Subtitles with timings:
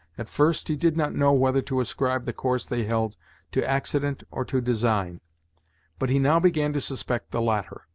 [0.17, 3.17] At first, he did not know whether to ascribe the course they held
[3.51, 5.21] to accident or to design;
[5.99, 7.85] but he now began to suspect the latter.